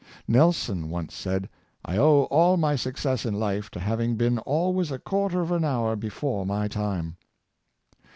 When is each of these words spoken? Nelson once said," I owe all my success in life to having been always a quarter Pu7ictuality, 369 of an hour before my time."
Nelson 0.27 0.89
once 0.89 1.13
said," 1.13 1.47
I 1.85 1.95
owe 1.97 2.23
all 2.31 2.57
my 2.57 2.75
success 2.75 3.23
in 3.23 3.35
life 3.35 3.69
to 3.69 3.79
having 3.79 4.15
been 4.15 4.39
always 4.39 4.89
a 4.89 4.97
quarter 4.97 5.43
Pu7ictuality, 5.43 5.59
369 5.61 5.77
of 5.77 5.79
an 5.79 5.89
hour 5.89 5.95
before 5.95 6.45
my 6.47 6.67
time." 6.67 7.17